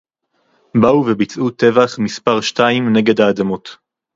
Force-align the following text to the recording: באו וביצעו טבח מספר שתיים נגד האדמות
באו 0.81 1.03
וביצעו 1.07 1.49
טבח 1.49 1.99
מספר 1.99 2.41
שתיים 2.41 2.93
נגד 2.97 3.21
האדמות 3.21 3.77